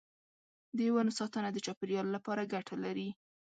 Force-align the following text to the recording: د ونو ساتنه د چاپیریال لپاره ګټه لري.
د 0.77 0.79
ونو 0.93 1.11
ساتنه 1.19 1.49
د 1.51 1.57
چاپیریال 1.65 2.07
لپاره 2.15 2.49
ګټه 2.53 2.75
لري. 2.85 3.09